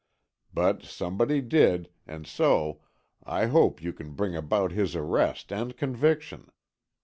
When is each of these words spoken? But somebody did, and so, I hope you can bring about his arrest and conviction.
But 0.51 0.81
somebody 0.81 1.41
did, 1.41 1.91
and 2.07 2.25
so, 2.25 2.81
I 3.23 3.45
hope 3.45 3.83
you 3.83 3.93
can 3.93 4.13
bring 4.13 4.35
about 4.35 4.71
his 4.71 4.95
arrest 4.95 5.53
and 5.53 5.77
conviction. 5.77 6.49